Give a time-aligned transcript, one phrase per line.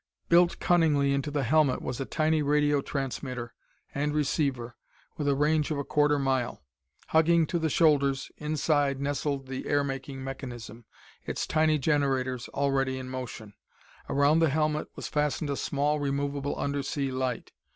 [0.29, 3.53] Built cunningly into the helmet was a tiny radio transmitter
[3.93, 4.75] and receiver,
[5.15, 6.63] with a range of a quarter mile;
[7.09, 10.85] hugging to the shoulders, inside nestled the air making mechanism,
[11.23, 13.53] its tiny generators already in motion.
[14.09, 17.51] Around the helmet was fastened a small removable undersea light.